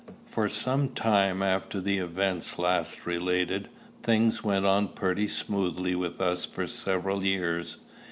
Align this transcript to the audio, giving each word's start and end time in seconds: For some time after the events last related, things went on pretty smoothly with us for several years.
For 0.25 0.49
some 0.49 0.95
time 0.95 1.43
after 1.43 1.79
the 1.79 1.99
events 1.99 2.57
last 2.57 3.05
related, 3.05 3.69
things 4.01 4.43
went 4.43 4.65
on 4.65 4.87
pretty 4.87 5.27
smoothly 5.27 5.93
with 5.93 6.19
us 6.19 6.43
for 6.43 6.65
several 6.65 7.23
years. 7.23 7.77